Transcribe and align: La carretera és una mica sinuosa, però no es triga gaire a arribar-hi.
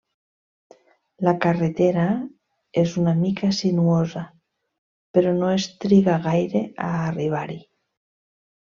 La 1.27 1.33
carretera 1.43 2.05
és 2.83 2.95
una 3.03 3.15
mica 3.21 3.51
sinuosa, 3.59 4.25
però 5.19 5.37
no 5.39 5.55
es 5.61 5.71
triga 5.87 6.19
gaire 6.29 6.67
a 6.91 6.93
arribar-hi. 7.07 7.65